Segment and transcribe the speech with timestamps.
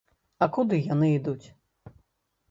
[0.43, 1.47] А куды яны ідуць?